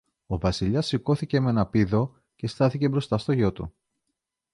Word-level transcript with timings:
Ο 0.27 0.37
Βασιλιάς 0.37 0.87
σηκώθηκε 0.87 1.39
μ' 1.39 1.47
έναν 1.47 1.69
πήδο 1.69 2.13
και 2.35 2.47
στάθηκε 2.47 2.89
μπροστά 2.89 3.17
στο 3.17 3.31
γιο 3.31 3.51
του 3.51 3.73